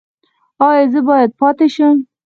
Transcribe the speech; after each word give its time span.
ایا 0.67 0.83
زه 0.93 0.99
باید 1.07 1.31
پاتې 1.39 1.67
شم؟ 1.75 1.95